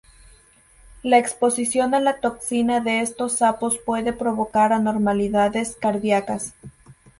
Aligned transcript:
La 1.03 1.19
exposición 1.19 1.93
a 1.93 1.99
la 1.99 2.19
toxina 2.19 2.79
de 2.79 3.01
estos 3.01 3.33
sapos 3.33 3.77
puede 3.77 4.13
provocar 4.13 4.73
anormalidades 4.73 5.75
cardiacas. 5.79 6.55